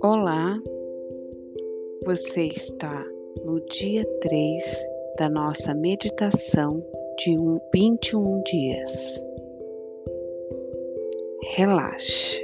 Olá, 0.00 0.60
você 2.04 2.46
está 2.46 3.06
no 3.44 3.60
dia 3.66 4.04
3 4.20 4.88
da 5.18 5.28
nossa 5.28 5.72
meditação 5.74 6.84
de 7.18 7.36
21 7.72 8.42
dias. 8.42 9.22
Relaxe. 11.54 12.42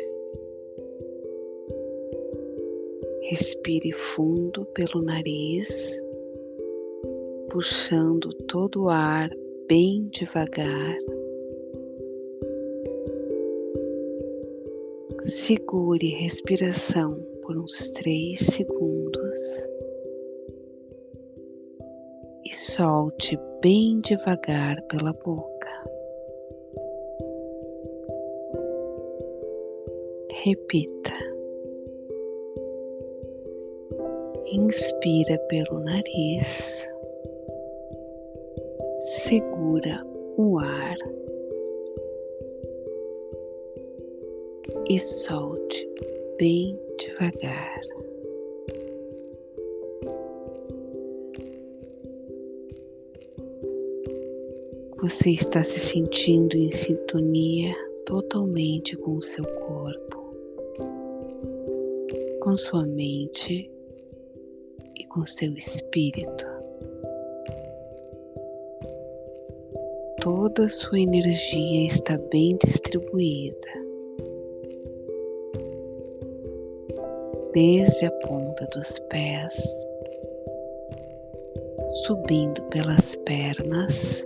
Respire 3.23 3.91
fundo 3.93 4.65
pelo 4.67 5.03
nariz, 5.03 6.01
puxando 7.51 8.33
todo 8.47 8.85
o 8.85 8.89
ar 8.89 9.29
bem 9.69 10.09
devagar. 10.15 10.97
Segure 15.21 16.09
respiração 16.09 17.21
por 17.43 17.59
uns 17.59 17.91
três 17.91 18.41
segundos 18.41 19.41
e 22.47 22.55
solte 22.55 23.39
bem 23.61 24.01
devagar 24.01 24.81
pela 24.85 25.13
boca. 25.13 25.69
Repita. 30.45 31.13
Inspira 34.47 35.39
pelo 35.51 35.81
nariz, 35.81 36.89
segura 39.01 40.05
o 40.37 40.59
ar 40.59 40.97
e 44.89 44.99
solte 44.99 45.89
bem 46.39 46.79
devagar. 46.99 47.81
Você 55.01 55.31
está 55.31 55.63
se 55.63 55.79
sentindo 55.79 56.57
em 56.57 56.73
sintonia 56.73 57.73
totalmente 58.05 58.97
com 58.97 59.17
o 59.17 59.23
seu 59.23 59.45
corpo, 59.45 60.35
com 62.41 62.57
sua 62.57 62.85
mente 62.85 63.71
e 64.97 65.05
com 65.07 65.25
seu 65.25 65.53
espírito. 65.53 66.58
Toda 70.21 70.65
a 70.65 70.69
sua 70.69 70.99
energia 70.99 71.87
está 71.87 72.19
bem 72.33 72.57
distribuída. 72.65 73.57
Desde 77.55 78.07
a 78.07 78.11
ponta 78.27 78.67
dos 78.75 78.99
pés, 79.11 79.87
subindo 82.05 82.61
pelas 82.63 83.15
pernas, 83.27 84.25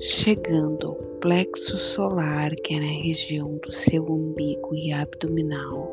chegando 0.00 0.88
ao 0.88 0.94
plexo 1.20 1.76
solar, 1.76 2.54
que 2.54 2.72
é 2.74 2.80
na 2.80 3.02
região 3.02 3.58
do 3.58 3.72
seu 3.72 4.02
umbigo 4.04 4.74
e 4.74 4.92
abdominal, 4.92 5.92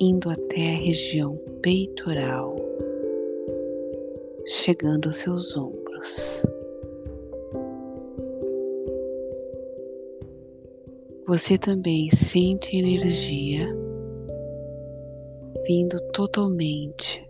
indo 0.00 0.30
até 0.30 0.74
a 0.74 0.78
região 0.78 1.36
peitoral, 1.62 2.56
chegando 4.46 5.06
aos 5.06 5.16
seus 5.16 5.56
ombros. 5.56 6.44
Você 11.26 11.56
também 11.56 12.10
sente 12.10 12.76
energia 12.76 13.66
vindo 15.66 15.98
totalmente 16.12 17.26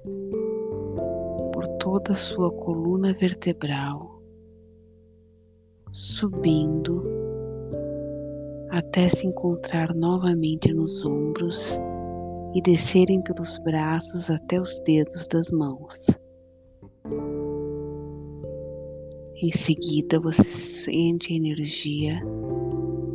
por 1.53 1.67
toda 1.79 2.13
a 2.13 2.17
sua 2.17 2.51
coluna 2.51 3.15
vertebral, 3.15 4.21
subindo 5.93 7.05
até 8.71 9.09
se 9.09 9.29
encontrar 9.29 9.95
novamente 9.95 10.73
nos 10.73 11.05
ombros 11.05 11.79
e 12.55 12.61
descerem 12.61 13.23
pelos 13.23 13.59
braços 13.59 14.29
até 14.29 14.61
os 14.61 14.81
dedos 14.81 15.29
das 15.29 15.53
mãos. 15.53 16.07
Em 19.37 19.53
seguida, 19.53 20.19
você 20.19 20.43
sente 20.43 21.35
energia 21.35 22.19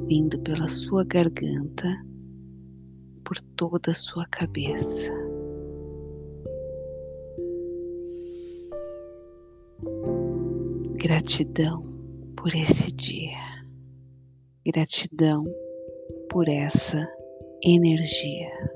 vindo 0.05 0.39
pela 0.41 0.67
sua 0.67 1.03
garganta, 1.03 1.87
por 3.25 3.39
toda 3.55 3.89
a 3.89 3.95
sua 3.95 4.27
cabeça. 4.27 5.11
Gratidão 10.95 11.83
por 12.35 12.53
esse 12.53 12.91
dia, 12.91 13.65
gratidão 14.65 15.45
por 16.29 16.47
essa 16.47 17.07
energia. 17.63 18.68